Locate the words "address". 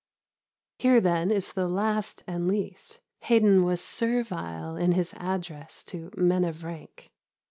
5.17-5.83